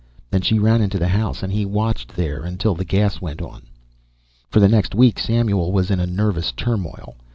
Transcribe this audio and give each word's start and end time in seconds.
Then 0.31 0.41
she 0.41 0.57
ran 0.57 0.81
into 0.81 0.97
the 0.97 1.09
house 1.09 1.43
and 1.43 1.53
he 1.53 1.63
watched 1.63 2.15
there 2.15 2.41
until 2.41 2.73
the 2.73 2.83
gas 2.83 3.21
went 3.21 3.39
on. 3.39 3.67
For 4.49 4.59
the 4.59 4.67
next 4.67 4.95
week 4.95 5.19
Samuel 5.19 5.71
was 5.71 5.91
in 5.91 5.99
a 5.99 6.07
nervous 6.07 6.51
turmoil. 6.51 7.17